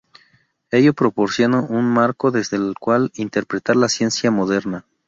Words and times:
Ello 0.71 0.93
proporciona 0.95 1.61
un 1.61 1.85
marco 1.85 2.31
desde 2.31 2.57
el 2.57 2.73
cual 2.79 3.11
interpretar 3.13 3.75
la 3.75 3.87
ciencia 3.87 4.31
moderna. 4.31 4.83